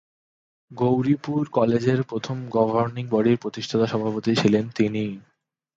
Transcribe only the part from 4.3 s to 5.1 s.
ছিলেন তিনি।